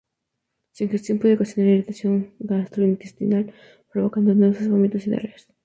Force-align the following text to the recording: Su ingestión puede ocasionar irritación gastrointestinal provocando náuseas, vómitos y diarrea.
Su 0.71 0.85
ingestión 0.85 1.19
puede 1.19 1.35
ocasionar 1.35 1.73
irritación 1.75 2.33
gastrointestinal 2.39 3.53
provocando 3.93 4.33
náuseas, 4.33 4.67
vómitos 4.71 5.05
y 5.05 5.11
diarrea. 5.11 5.35